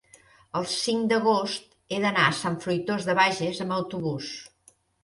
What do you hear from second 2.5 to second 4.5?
Fruitós de Bages amb autobús.